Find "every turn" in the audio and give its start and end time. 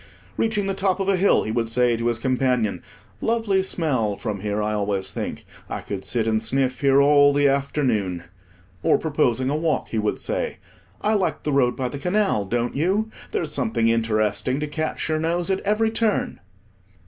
15.59-16.39